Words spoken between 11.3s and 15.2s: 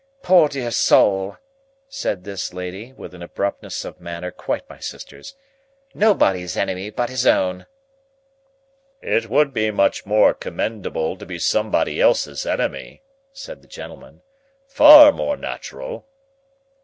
somebody else's enemy," said the gentleman; "far